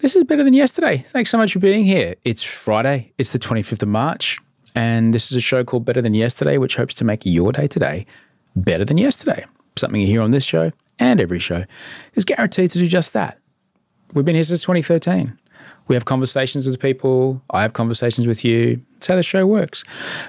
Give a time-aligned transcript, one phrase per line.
[0.00, 1.04] This is better than yesterday.
[1.08, 2.16] Thanks so much for being here.
[2.24, 4.38] It's Friday, it's the 25th of March,
[4.74, 7.66] and this is a show called Better Than Yesterday, which hopes to make your day
[7.66, 8.06] today
[8.56, 9.46] better than yesterday.
[9.76, 11.64] Something you hear on this show and every show
[12.14, 13.38] is guaranteed to do just that.
[14.12, 15.38] We've been here since 2013.
[15.86, 17.42] We have conversations with people.
[17.50, 18.80] I have conversations with you.
[18.94, 19.84] That's how the show works.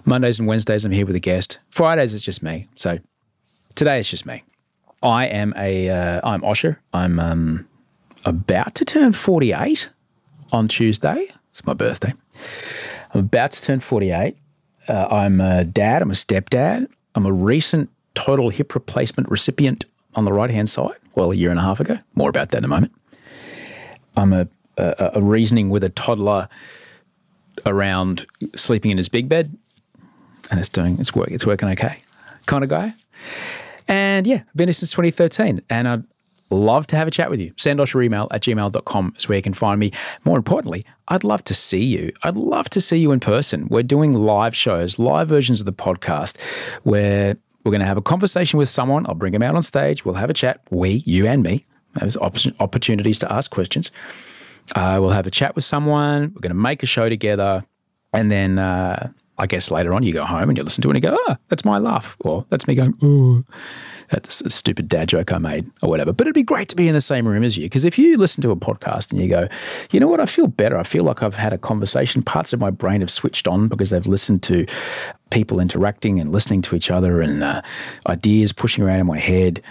[0.06, 1.60] Mondays and Wednesdays, I'm here with a guest.
[1.70, 2.68] Fridays, it's just me.
[2.76, 3.00] So
[3.76, 4.44] today, it's just me.
[5.02, 6.78] I am a, uh, I'm Osher.
[6.94, 7.68] I'm um,
[8.26, 9.90] about to turn 48
[10.52, 11.30] on Tuesday.
[11.52, 12.14] It's my birthday.
[13.14, 14.38] I'm about to turn 48.
[14.88, 16.02] Uh, I'm a dad.
[16.02, 16.88] I'm a stepdad.
[17.16, 19.86] I'm a recent total hip replacement recipient
[20.16, 20.98] on the right hand side.
[21.16, 22.00] Well, a year and a half ago.
[22.14, 22.94] More about that in a moment.
[24.18, 24.48] I'm a,
[24.78, 26.50] a, a reasoning with a toddler
[27.66, 28.26] around
[28.56, 29.58] sleeping in his big bed,
[30.52, 32.00] and it's doing it's work it's working okay,
[32.46, 32.94] kind of guy.
[33.88, 36.04] And yeah, been here since 2013, and I'd
[36.50, 37.54] love to have a chat with you.
[37.58, 39.92] Send us your email at gmail.com is where you can find me.
[40.24, 42.12] More importantly, I'd love to see you.
[42.24, 43.68] I'd love to see you in person.
[43.70, 46.40] We're doing live shows, live versions of the podcast
[46.84, 49.06] where we're going to have a conversation with someone.
[49.08, 50.06] I'll bring them out on stage.
[50.06, 50.62] We'll have a chat.
[50.70, 51.66] We, you and me.
[51.96, 53.90] There's opportunities to ask questions.
[54.76, 56.32] Uh, we'll have a chat with someone.
[56.36, 57.66] We're going to make a show together.
[58.14, 60.96] And then uh, I guess later on you go home and you listen to it
[60.96, 62.16] and you go, oh, that's my laugh.
[62.22, 63.46] Or that's me going,
[64.10, 66.14] that's a stupid dad joke I made or whatever.
[66.14, 67.66] But it'd be great to be in the same room as you.
[67.66, 69.48] Because if you listen to a podcast and you go,
[69.92, 70.78] you know what, I feel better.
[70.78, 72.24] I feel like I've had a conversation.
[72.24, 74.66] Parts of my brain have switched on because they've listened to
[75.32, 77.62] people interacting and listening to each other and uh,
[78.08, 79.62] ideas pushing around in my head.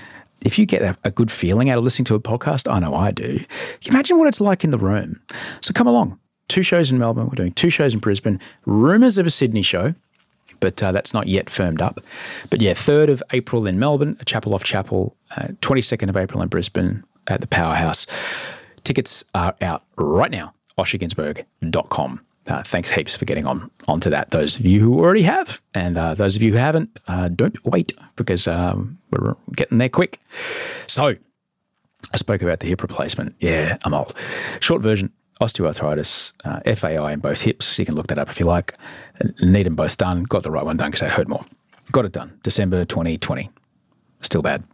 [0.44, 3.12] If you get a good feeling out of listening to a podcast, I know I
[3.12, 3.40] do.
[3.86, 5.20] Imagine what it's like in the room.
[5.62, 6.18] So come along.
[6.48, 7.26] Two shows in Melbourne.
[7.26, 8.40] We're doing two shows in Brisbane.
[8.66, 9.94] Rumours of a Sydney show
[10.60, 12.00] but uh, that's not yet firmed up.
[12.48, 16.42] But yeah, 3rd of April in Melbourne, a Chapel off Chapel, uh, 22nd of April
[16.42, 18.06] in Brisbane at the Powerhouse.
[18.82, 22.20] Tickets are out right now, osherginsberg.com.
[22.46, 24.30] Uh, thanks heaps for getting on onto that.
[24.30, 27.62] Those of you who already have, and uh, those of you who haven't, uh, don't
[27.64, 30.20] wait because um, we're getting there quick.
[30.86, 31.14] So,
[32.12, 33.34] I spoke about the hip replacement.
[33.38, 34.14] Yeah, I'm old.
[34.60, 37.78] Short version: osteoarthritis, uh, FAI in both hips.
[37.78, 38.74] You can look that up if you like.
[39.40, 40.24] Need them both done.
[40.24, 41.44] Got the right one done because that hurt more.
[41.92, 42.38] Got it done.
[42.42, 43.50] December 2020.
[44.20, 44.64] Still bad.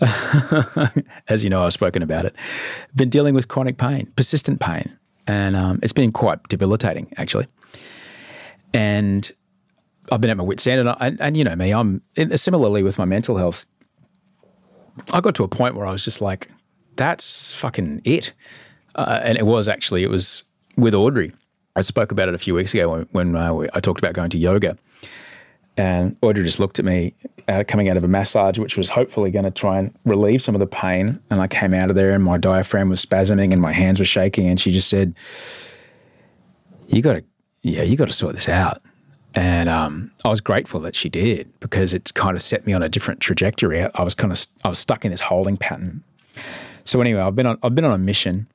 [1.28, 2.34] As you know, I've spoken about it.
[2.94, 4.96] Been dealing with chronic pain, persistent pain,
[5.26, 7.46] and um, it's been quite debilitating actually.
[8.74, 9.30] And
[10.10, 12.02] I've been at my wit's end, and, I, and, and you know me, I'm
[12.34, 13.64] similarly with my mental health.
[15.12, 16.50] I got to a point where I was just like,
[16.96, 18.32] "That's fucking it."
[18.96, 20.42] Uh, and it was actually, it was
[20.76, 21.32] with Audrey.
[21.76, 24.30] I spoke about it a few weeks ago when, when uh, I talked about going
[24.30, 24.76] to yoga.
[25.76, 27.14] And Audrey just looked at me
[27.48, 30.54] uh, coming out of a massage, which was hopefully going to try and relieve some
[30.54, 31.20] of the pain.
[31.28, 34.06] And I came out of there and my diaphragm was spasming and my hands were
[34.06, 34.48] shaking.
[34.48, 35.14] And she just said,
[36.88, 37.24] You got to,
[37.62, 38.80] yeah, you got to sort this out.
[39.34, 42.82] And um, I was grateful that she did because it kind of set me on
[42.82, 43.82] a different trajectory.
[43.82, 46.02] I was kind of, I was stuck in this holding pattern
[46.86, 48.46] So anyway, I've been on I've been on a mission,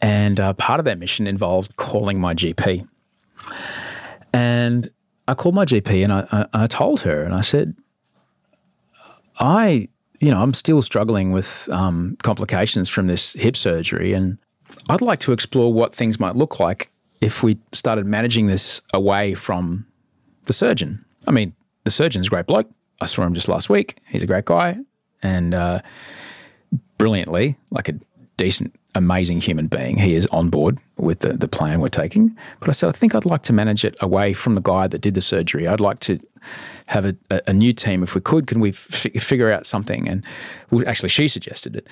[0.00, 2.86] and uh, part of that mission involved calling my GP.
[4.32, 4.90] And
[5.28, 7.74] I called my GP and I, I, I told her and I said,
[9.38, 9.88] I
[10.20, 14.38] you know I'm still struggling with um, complications from this hip surgery, and
[14.88, 19.34] I'd like to explore what things might look like if we started managing this away
[19.34, 19.86] from
[20.46, 21.04] the surgeon.
[21.26, 21.54] I mean,
[21.84, 22.70] the surgeon's a great bloke.
[23.00, 23.98] I saw him just last week.
[24.08, 24.78] He's a great guy,
[25.22, 25.80] and uh,
[26.98, 27.94] brilliantly, like a
[28.36, 29.98] decent, amazing human being.
[29.98, 32.36] He is on board with the, the plan we're taking.
[32.58, 35.00] But I said, I think I'd like to manage it away from the guy that
[35.00, 35.66] did the surgery.
[35.68, 36.18] I'd like to
[36.86, 37.16] have a,
[37.46, 38.46] a, new team if we could.
[38.46, 40.08] Can we f- figure out something?
[40.08, 40.24] And
[40.70, 41.86] well, actually, she suggested it.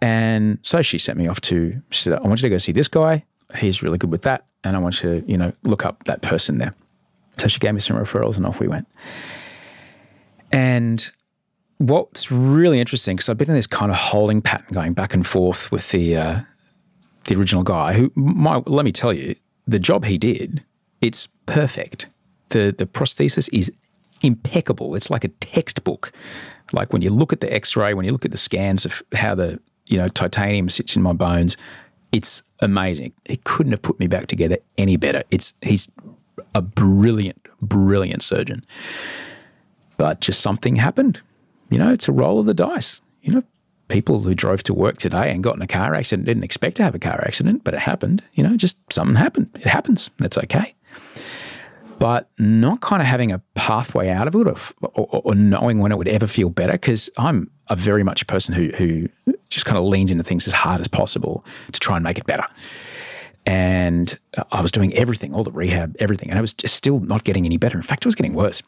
[0.00, 2.72] And so she sent me off to, she said, I want you to go see
[2.72, 3.24] this guy.
[3.56, 4.46] He's really good with that.
[4.64, 6.74] And I want you to, you know, look up that person there.
[7.38, 8.88] So she gave me some referrals and off we went.
[10.50, 11.10] And
[11.82, 15.26] what's really interesting because I've been in this kind of holding pattern going back and
[15.26, 16.40] forth with the uh,
[17.24, 19.34] the original guy who my, let me tell you
[19.66, 20.62] the job he did
[21.00, 22.08] it's perfect.
[22.50, 23.72] The the prosthesis is
[24.22, 24.94] impeccable.
[24.94, 26.12] It's like a textbook.
[26.72, 29.34] Like when you look at the x-ray when you look at the scans of how
[29.34, 31.56] the you know titanium sits in my bones
[32.12, 33.14] it's amazing.
[33.24, 35.22] He couldn't have put me back together any better.
[35.30, 35.90] It's he's
[36.54, 38.64] a brilliant brilliant surgeon.
[39.96, 41.20] But just something happened
[41.72, 43.00] you know, it's a roll of the dice.
[43.22, 43.42] You know,
[43.88, 46.82] people who drove to work today and got in a car accident didn't expect to
[46.82, 48.22] have a car accident, but it happened.
[48.34, 49.50] You know, just something happened.
[49.54, 50.10] It happens.
[50.18, 50.74] That's okay.
[51.98, 54.56] But not kind of having a pathway out of it or,
[54.94, 58.26] or, or knowing when it would ever feel better, because I'm a very much a
[58.26, 59.08] person who, who
[59.50, 62.26] just kind of leans into things as hard as possible to try and make it
[62.26, 62.46] better.
[63.46, 64.18] And
[64.50, 67.44] I was doing everything, all the rehab, everything, and I was just still not getting
[67.44, 67.76] any better.
[67.76, 68.62] In fact, it was getting worse.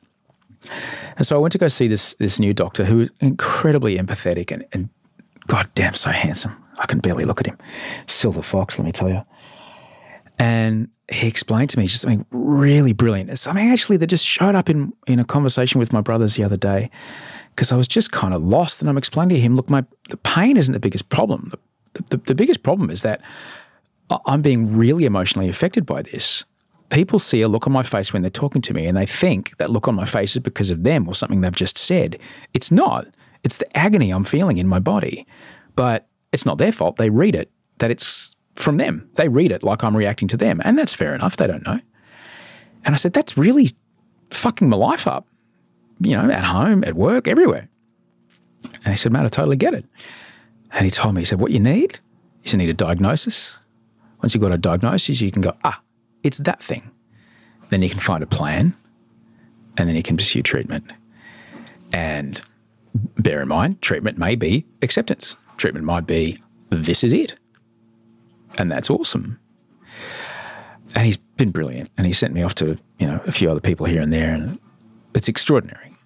[1.16, 4.50] And so I went to go see this this new doctor who was incredibly empathetic
[4.50, 4.88] and, and
[5.46, 6.56] goddamn so handsome.
[6.80, 7.58] I can barely look at him.
[8.06, 9.22] Silver fox, let me tell you.
[10.38, 13.38] And he explained to me just something really brilliant.
[13.38, 16.56] Something actually that just showed up in, in a conversation with my brothers the other
[16.56, 16.90] day
[17.50, 18.80] because I was just kind of lost.
[18.80, 21.52] And I'm explaining to him, look, my the pain isn't the biggest problem.
[21.92, 23.20] The, the, the biggest problem is that
[24.26, 26.44] I'm being really emotionally affected by this
[26.90, 29.56] people see a look on my face when they're talking to me and they think
[29.58, 32.18] that look on my face is because of them or something they've just said.
[32.52, 33.06] It's not.
[33.42, 35.26] It's the agony I'm feeling in my body.
[35.76, 36.96] But it's not their fault.
[36.96, 39.08] They read it that it's from them.
[39.14, 40.60] They read it like I'm reacting to them.
[40.64, 41.36] And that's fair enough.
[41.36, 41.80] They don't know.
[42.84, 43.70] And I said, that's really
[44.30, 45.26] fucking my life up,
[46.00, 47.68] you know, at home, at work, everywhere.
[48.84, 49.84] And he said, man, I totally get it.
[50.72, 51.98] And he told me, he said, what you need
[52.42, 53.58] is you need a diagnosis.
[54.22, 55.80] Once you've got a diagnosis, you can go, ah,
[56.24, 56.90] it's that thing.
[57.68, 58.76] Then you can find a plan
[59.78, 60.90] and then you can pursue treatment.
[61.92, 62.40] And
[63.18, 65.36] bear in mind, treatment may be acceptance.
[65.56, 66.38] Treatment might be,
[66.70, 67.34] this is it.
[68.58, 69.38] And that's awesome.
[70.96, 71.90] And he's been brilliant.
[71.96, 74.32] And he sent me off to, you know, a few other people here and there.
[74.32, 74.58] And
[75.14, 75.96] it's extraordinary.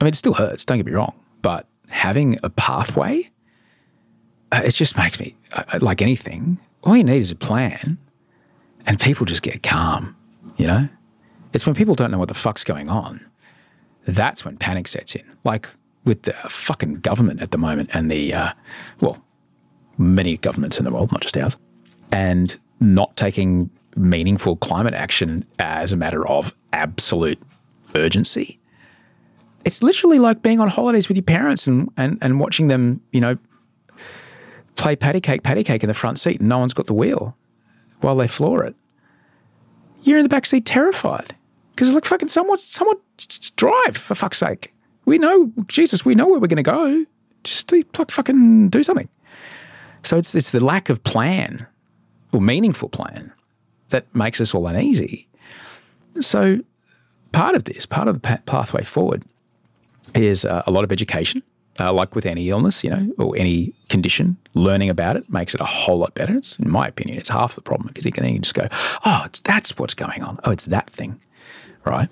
[0.00, 1.14] I mean, it still hurts, don't get me wrong.
[1.42, 3.30] But having a pathway,
[4.50, 7.98] uh, it just makes me, uh, like anything, all you need is a plan
[8.86, 10.16] and people just get calm,
[10.56, 10.88] you know?
[11.52, 13.24] It's when people don't know what the fuck's going on.
[14.06, 15.24] That's when panic sets in.
[15.44, 15.68] Like
[16.04, 18.52] with the fucking government at the moment and the, uh,
[19.00, 19.22] well,
[19.98, 21.56] many governments in the world, not just ours,
[22.10, 27.40] and not taking meaningful climate action as a matter of absolute
[27.94, 28.58] urgency.
[29.64, 33.20] It's literally like being on holidays with your parents and, and, and watching them, you
[33.20, 33.38] know,
[34.74, 37.36] play patty cake, patty cake in the front seat and no one's got the wheel
[38.02, 38.74] while they floor it.
[40.02, 41.34] You're in the back seat terrified
[41.70, 42.96] because like fucking someone, someone
[43.56, 44.74] drive for fuck's sake.
[45.04, 47.06] We know Jesus, we know where we're going to go.
[47.44, 49.08] Just like fucking do something.
[50.02, 51.66] So it's it's the lack of plan
[52.32, 53.32] or meaningful plan
[53.88, 55.28] that makes us all uneasy.
[56.20, 56.60] So
[57.32, 59.24] part of this, part of the pathway forward,
[60.14, 61.42] is uh, a lot of education
[61.80, 65.60] uh, like with any illness, you know, or any condition, learning about it makes it
[65.60, 66.36] a whole lot better.
[66.36, 68.68] It's, in my opinion, it's half the problem because you can then just go,
[69.04, 70.38] oh, that's what's going on.
[70.44, 71.20] Oh, it's that thing,
[71.84, 72.08] right?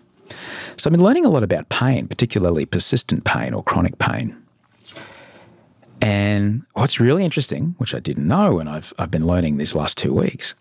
[0.76, 4.36] So I've been learning a lot about pain, particularly persistent pain or chronic pain.
[6.00, 9.98] And what's really interesting, which I didn't know, and I've, I've been learning these last
[9.98, 10.54] two weeks,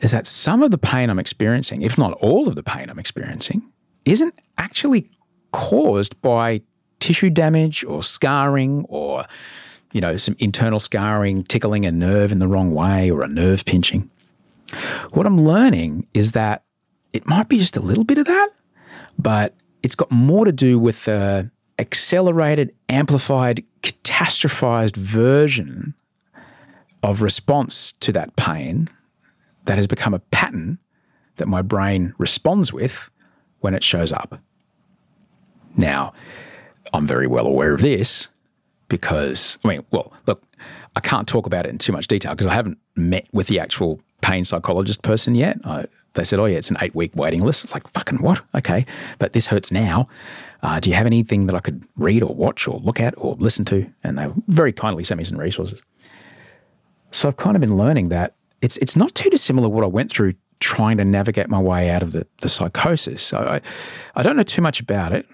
[0.00, 2.98] is that some of the pain I'm experiencing, if not all of the pain I'm
[2.98, 3.62] experiencing,
[4.04, 5.10] isn't actually
[5.52, 6.62] caused by
[7.00, 9.24] tissue damage or scarring or,
[9.92, 13.64] you know, some internal scarring, tickling a nerve in the wrong way or a nerve
[13.64, 14.10] pinching.
[15.12, 16.64] What I'm learning is that
[17.12, 18.48] it might be just a little bit of that,
[19.18, 25.94] but it's got more to do with the accelerated, amplified, catastrophized version
[27.02, 28.88] of response to that pain
[29.64, 30.78] that has become a pattern
[31.36, 33.10] that my brain responds with
[33.60, 34.40] when it shows up.
[35.76, 36.12] Now,
[36.92, 38.28] I'm very well aware of this
[38.88, 40.42] because, I mean, well, look,
[40.96, 43.60] I can't talk about it in too much detail because I haven't met with the
[43.60, 45.58] actual pain psychologist person yet.
[45.64, 47.64] I, they said, oh, yeah, it's an eight week waiting list.
[47.64, 48.40] It's like, fucking what?
[48.54, 48.84] Okay.
[49.18, 50.08] But this hurts now.
[50.62, 53.36] Uh, do you have anything that I could read or watch or look at or
[53.38, 53.88] listen to?
[54.02, 55.82] And they very kindly sent me some resources.
[57.12, 60.10] So I've kind of been learning that it's it's not too dissimilar what I went
[60.10, 63.22] through trying to navigate my way out of the, the psychosis.
[63.22, 63.60] So I,
[64.16, 65.26] I don't know too much about it,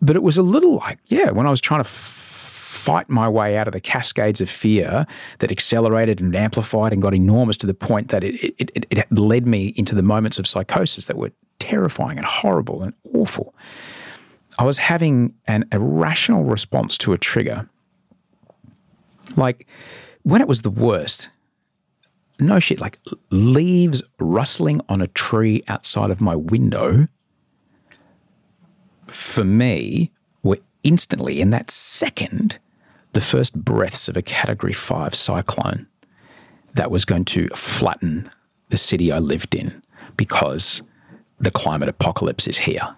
[0.00, 3.56] but it was a little like, yeah, when I was trying to fight my way
[3.56, 5.06] out of the cascades of fear
[5.38, 9.12] that accelerated and amplified and got enormous to the point that it, it, it, it
[9.12, 13.54] led me into the moments of psychosis that were terrifying and horrible and awful.
[14.58, 17.68] I was having an irrational response to a trigger.
[19.36, 19.66] Like
[20.22, 21.30] when it was the worst,
[22.40, 22.98] no shit, like
[23.30, 27.06] leaves rustling on a tree outside of my window,
[29.12, 30.10] for me,
[30.42, 32.58] were instantly, in that second,
[33.12, 35.86] the first breaths of a category five cyclone
[36.74, 38.30] that was going to flatten
[38.70, 39.82] the city I lived in
[40.16, 40.82] because
[41.38, 42.96] the climate apocalypse is here.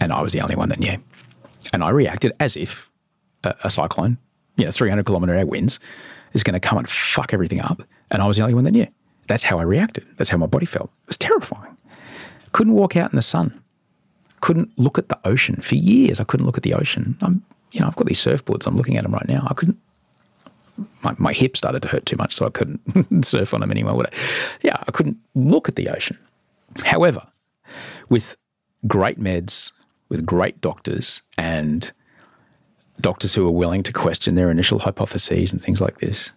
[0.00, 1.02] And I was the only one that knew.
[1.72, 2.90] And I reacted as if
[3.44, 4.18] a, a cyclone,
[4.56, 5.80] you know, 300 kilometre hour winds,
[6.32, 7.82] is going to come and fuck everything up.
[8.10, 8.86] And I was the only one that knew.
[9.26, 10.06] That's how I reacted.
[10.16, 10.90] That's how my body felt.
[11.04, 11.76] It was terrifying.
[12.52, 13.62] Couldn't walk out in the sun.
[14.42, 16.20] Couldn't look at the ocean for years.
[16.20, 17.16] I couldn't look at the ocean.
[17.22, 18.66] I'm, you know, I've got these surfboards.
[18.66, 19.46] I'm looking at them right now.
[19.50, 19.78] I couldn't.
[21.02, 24.04] My, my hip started to hurt too much, so I couldn't surf on them anymore.
[24.60, 26.18] Yeah, I couldn't look at the ocean.
[26.84, 27.26] However,
[28.10, 28.36] with
[28.86, 29.72] great meds,
[30.10, 31.90] with great doctors, and
[33.00, 36.32] doctors who are willing to question their initial hypotheses and things like this.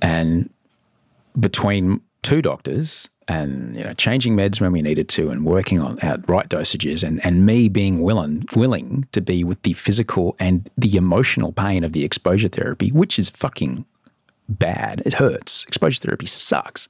[0.00, 0.50] And
[1.38, 5.96] between two doctors and you know changing meds when we needed to and working on
[6.28, 10.96] right dosages and, and me being willing willing to be with the physical and the
[10.96, 13.84] emotional pain of the exposure therapy, which is fucking
[14.48, 15.02] bad.
[15.06, 15.64] It hurts.
[15.64, 16.88] Exposure therapy sucks.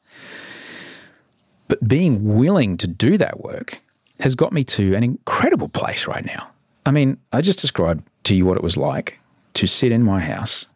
[1.68, 3.80] But being willing to do that work
[4.20, 6.48] has got me to an incredible place right now.
[6.86, 9.18] I mean, I just described to you what it was like
[9.54, 10.66] to sit in my house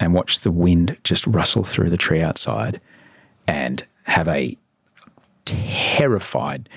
[0.00, 2.80] and watch the wind just rustle through the tree outside
[3.46, 4.56] and have a
[5.44, 6.68] terrified,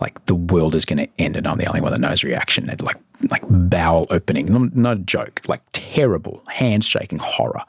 [0.00, 2.68] like the world is going to end and I'm the only one that knows reaction
[2.68, 2.98] and like
[3.30, 7.62] like bowel opening, not, not a joke, like terrible, hands shaking horror.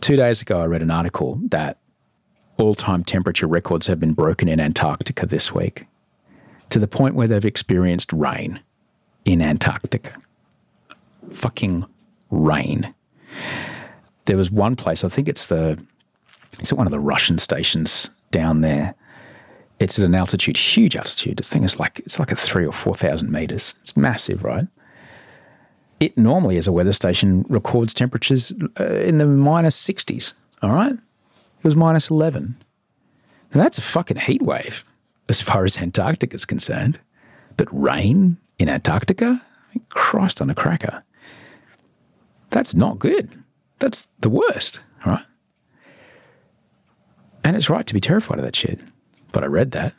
[0.00, 1.78] Two days ago, I read an article that
[2.58, 5.86] all time temperature records have been broken in Antarctica this week
[6.70, 8.60] to the point where they've experienced rain
[9.24, 10.14] in Antarctica.
[11.30, 11.86] Fucking
[12.30, 12.94] rain.
[14.26, 15.78] There was one place, I think it's the
[16.58, 18.96] it's at one of the Russian stations down there.
[19.78, 21.36] It's at an altitude, huge altitude.
[21.36, 23.74] This thing is like it's like a three or four thousand meters.
[23.82, 24.66] It's massive, right?
[26.00, 30.34] It normally, as a weather station, records temperatures uh, in the minus sixties.
[30.62, 32.56] All right, it was minus eleven.
[33.54, 34.84] Now that's a fucking heat wave
[35.28, 36.98] as far as Antarctica is concerned.
[37.56, 39.42] But rain in Antarctica?
[39.88, 41.02] Christ on a cracker.
[42.50, 43.30] That's not good.
[43.78, 45.24] That's the worst, right?
[47.44, 48.80] And it's right to be terrified of that shit.
[49.32, 49.94] But I read that.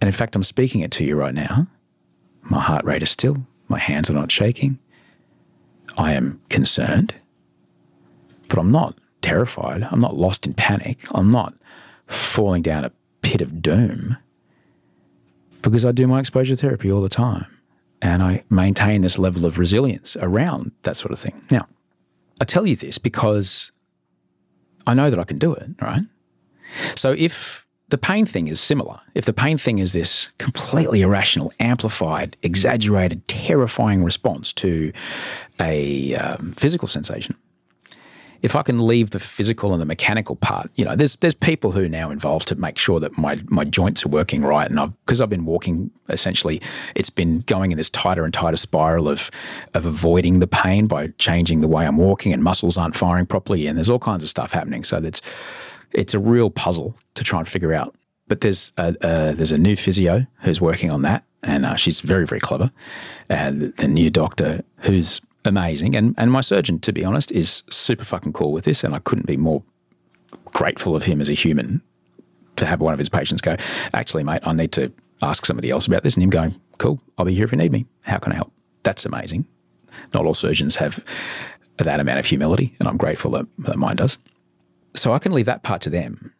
[0.00, 1.66] And in fact, I'm speaking it to you right now.
[2.42, 3.38] My heart rate is still,
[3.68, 4.78] my hands are not shaking.
[5.96, 7.14] I am concerned,
[8.48, 9.82] but I'm not terrified.
[9.90, 11.00] I'm not lost in panic.
[11.12, 11.54] I'm not
[12.06, 14.16] falling down a pit of doom
[15.62, 17.46] because I do my exposure therapy all the time
[18.00, 21.42] and I maintain this level of resilience around that sort of thing.
[21.50, 21.66] Now,
[22.40, 23.72] I tell you this because
[24.86, 26.02] I know that I can do it, right?
[26.94, 31.52] So if the pain thing is similar, if the pain thing is this completely irrational,
[31.60, 34.92] amplified, exaggerated, terrifying response to
[35.60, 37.36] a um, physical sensation,
[38.42, 41.72] if I can leave the physical and the mechanical part, you know, there's there's people
[41.72, 44.78] who are now involved to make sure that my my joints are working right, and
[44.78, 46.60] I've because I've been walking essentially,
[46.94, 49.30] it's been going in this tighter and tighter spiral of
[49.74, 53.66] of avoiding the pain by changing the way I'm walking, and muscles aren't firing properly,
[53.66, 54.84] and there's all kinds of stuff happening.
[54.84, 55.22] So that's
[55.92, 57.94] it's a real puzzle to try and figure out.
[58.28, 62.00] But there's a, uh, there's a new physio who's working on that, and uh, she's
[62.00, 62.70] very very clever,
[63.28, 65.94] and the new doctor who's amazing.
[65.94, 68.98] And and my surgeon, to be honest, is super fucking cool with this, and I
[68.98, 69.62] couldn't be more
[70.52, 71.82] grateful of him as a human
[72.56, 73.56] to have one of his patients go,
[73.92, 77.24] actually, mate, I need to ask somebody else about this, and him going, cool, I'll
[77.24, 77.86] be here if you need me.
[78.04, 78.52] How can I help?
[78.82, 79.46] That's amazing.
[80.12, 81.04] Not all surgeons have
[81.78, 84.18] that amount of humility, and I'm grateful that, that mine does.
[84.96, 86.32] So I can leave that part to them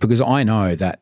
[0.00, 1.00] because I know that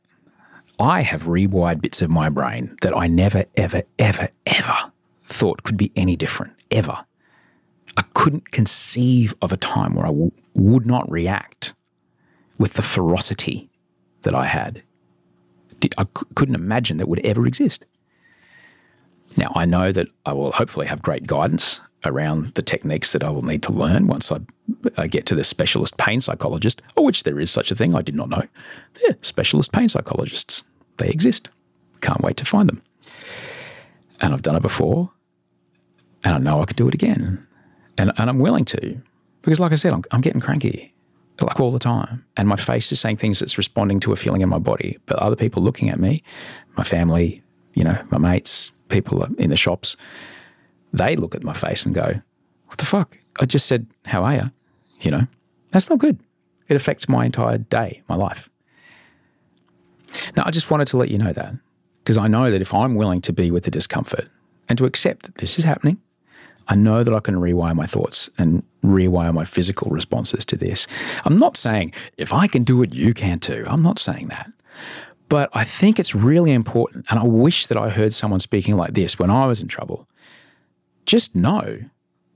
[0.79, 4.93] I have rewired bits of my brain that I never, ever, ever, ever
[5.25, 7.05] thought could be any different, ever.
[7.97, 11.75] I couldn't conceive of a time where I w- would not react
[12.59, 13.71] with the ferocity
[14.23, 14.83] that I had.
[15.97, 17.85] I c- couldn't imagine that would ever exist.
[19.37, 23.31] Now, I know that I will hopefully have great guidance around the techniques that I
[23.31, 24.39] will need to learn once I,
[24.97, 28.03] I get to the specialist pain psychologist, or which there is such a thing, I
[28.03, 28.43] did not know.
[29.07, 30.63] Yeah, specialist pain psychologists,
[30.99, 31.49] they exist.
[32.01, 32.83] Can't wait to find them.
[34.21, 35.11] And I've done it before,
[36.25, 37.47] and I know I could do it again.
[37.99, 39.01] And, and I'm willing to,
[39.43, 40.95] because like I said, I'm, I'm getting cranky
[41.41, 42.25] like all the time.
[42.37, 44.99] And my face is saying things that's responding to a feeling in my body.
[45.07, 46.23] But other people looking at me,
[46.77, 47.43] my family,
[47.75, 49.97] you know, my mates, people in the shops,
[50.97, 52.21] they look at my face and go,
[52.67, 53.19] What the fuck?
[53.41, 54.51] I just said, How are you?
[55.01, 55.27] You know,
[55.71, 56.19] that's not good.
[56.69, 58.49] It affects my entire day, my life.
[60.37, 61.55] Now, I just wanted to let you know that
[62.03, 64.29] because I know that if I'm willing to be with the discomfort
[64.69, 66.01] and to accept that this is happening,
[66.69, 70.87] I know that I can rewire my thoughts and rewire my physical responses to this.
[71.25, 73.65] I'm not saying if I can do it, you can too.
[73.69, 74.51] I'm not saying that.
[75.29, 78.95] But I think it's really important, and I wish that I heard someone speaking like
[78.95, 80.09] this when I was in trouble.
[81.07, 81.79] Just know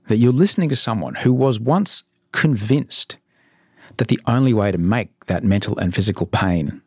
[0.07, 3.17] that you're listening to someone who was once convinced
[3.97, 6.81] that the only way to make that mental and physical pain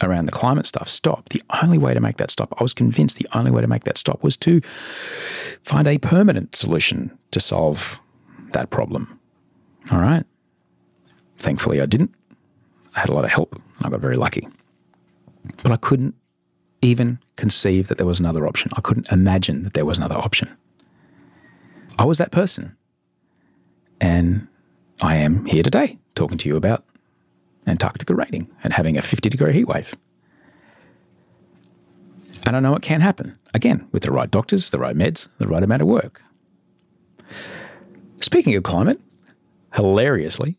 [0.00, 3.18] around the climate stuff stop, the only way to make that stop, I was convinced
[3.18, 4.60] the only way to make that stop was to
[5.62, 8.00] find a permanent solution to solve
[8.52, 9.18] that problem.
[9.92, 10.24] All right.
[11.36, 12.14] Thankfully, I didn't.
[12.96, 14.48] I had a lot of help and I got very lucky.
[15.62, 16.14] But I couldn't
[16.80, 18.70] even conceive that there was another option.
[18.76, 20.48] I couldn't imagine that there was another option.
[21.98, 22.76] I was that person.
[24.00, 24.46] And
[25.00, 26.84] I am here today talking to you about
[27.66, 29.94] Antarctica rating and having a 50 degree heat wave.
[32.46, 35.48] And I know it can happen, again, with the right doctors, the right meds, the
[35.48, 36.22] right amount of work.
[38.20, 39.00] Speaking of climate,
[39.74, 40.56] hilariously,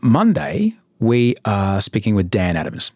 [0.00, 2.90] Monday we are speaking with Dan Adams.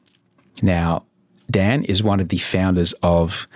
[0.63, 1.05] Now,
[1.51, 3.47] Dan is one of the founders of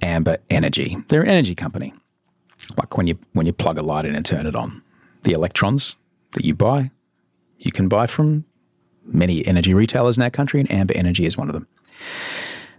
[0.00, 0.96] Amber Energy.
[1.08, 1.94] They're an energy company.
[2.76, 4.82] Like when you when you plug a light in and turn it on,
[5.22, 5.96] the electrons
[6.32, 6.90] that you buy,
[7.58, 8.44] you can buy from
[9.04, 11.66] many energy retailers in our country, and Amber Energy is one of them.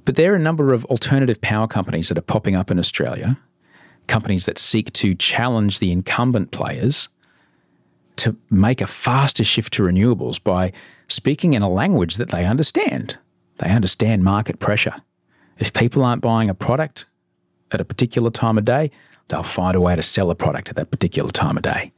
[0.05, 3.37] But there are a number of alternative power companies that are popping up in Australia,
[4.07, 7.09] companies that seek to challenge the incumbent players
[8.17, 10.71] to make a faster shift to renewables by
[11.07, 13.17] speaking in a language that they understand.
[13.57, 14.95] They understand market pressure.
[15.57, 17.05] If people aren't buying a product
[17.71, 18.91] at a particular time of day,
[19.27, 21.91] they'll find a way to sell a product at that particular time of day.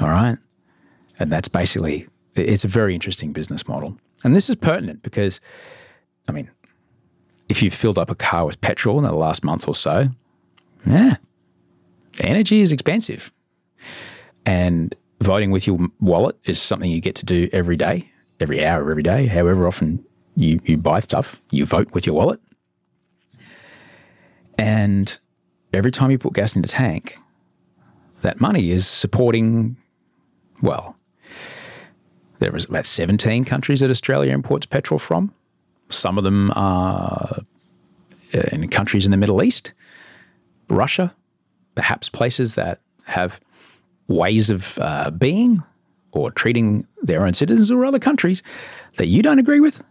[0.00, 0.38] All right?
[1.18, 3.96] And that's basically, it's a very interesting business model.
[4.24, 5.40] And this is pertinent because,
[6.28, 6.50] I mean,
[7.48, 10.08] if you've filled up a car with petrol in the last month or so,
[10.84, 11.16] yeah,
[12.20, 13.32] energy is expensive.
[14.44, 18.90] And voting with your wallet is something you get to do every day, every hour,
[18.90, 22.40] every day, however often you, you buy stuff, you vote with your wallet.
[24.58, 25.18] And
[25.76, 27.18] every time you put gas in the tank,
[28.22, 29.76] that money is supporting,
[30.62, 30.96] well,
[32.38, 35.32] there is about 17 countries that Australia imports petrol from.
[35.90, 37.40] Some of them are
[38.34, 39.72] uh, in countries in the Middle East,
[40.68, 41.14] Russia,
[41.74, 43.40] perhaps places that have
[44.08, 45.62] ways of uh, being
[46.12, 48.42] or treating their own citizens or other countries
[48.96, 49.82] that you don't agree with.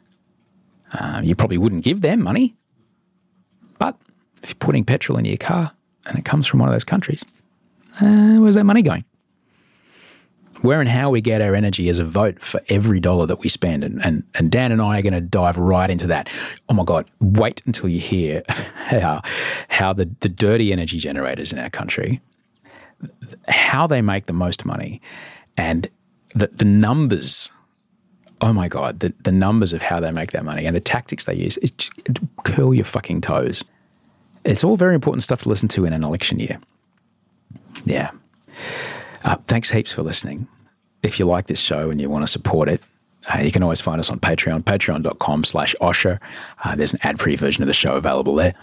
[0.93, 2.55] Uh, you probably wouldn't give them money.
[4.45, 5.71] If you're putting petrol in your car
[6.05, 7.25] and it comes from one of those countries,
[7.99, 9.03] uh, where's that money going?
[10.61, 13.49] where and how we get our energy is a vote for every dollar that we
[13.49, 13.83] spend.
[13.83, 16.29] And, and, and Dan and I are going to dive right into that.
[16.69, 19.21] Oh my God, wait until you hear how,
[19.69, 22.21] how the, the dirty energy generators in our country,
[23.47, 25.01] how they make the most money
[25.57, 25.87] and
[26.33, 27.49] the, the numbers.
[28.41, 31.25] Oh my God, the, the numbers of how they make that money and the tactics
[31.25, 31.89] they use, it's,
[32.43, 33.63] curl your fucking toes.
[34.45, 36.59] It's all very important stuff to listen to in an election year.
[37.83, 38.11] Yeah.
[39.23, 40.47] Uh, thanks heaps for listening.
[41.01, 42.81] If you like this show and you want to support it,
[43.33, 46.19] uh, you can always find us on Patreon, patreon.com slash Osher.
[46.63, 48.53] Uh, there's an ad-free version of the show available there.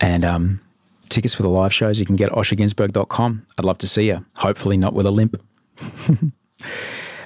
[0.00, 0.60] And um,
[1.08, 3.46] tickets for the live shows, you can get at.
[3.58, 5.42] I'd love to see you, hopefully not with a limp.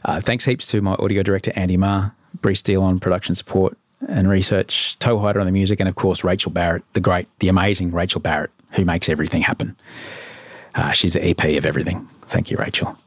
[0.05, 3.77] uh, thanks heaps to my audio director, Andy Marr, Bree Steele on production support
[4.09, 7.93] and research, Toehider on the music, and of course, Rachel Barrett, the great, the amazing
[7.93, 9.77] Rachel Barrett, who makes everything happen.
[10.75, 12.07] Uh, she's the EP of everything.
[12.23, 12.99] Thank you, Rachel.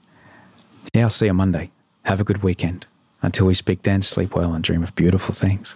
[0.93, 1.71] Yeah, I'll see you Monday.
[2.03, 2.85] Have a good weekend.
[3.21, 5.75] Until we speak then, sleep well and dream of beautiful things.